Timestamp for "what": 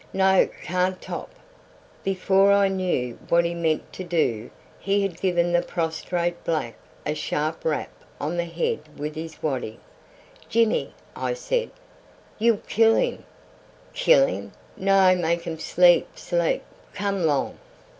3.29-3.45